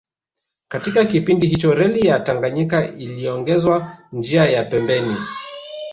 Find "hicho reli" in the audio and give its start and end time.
1.47-2.07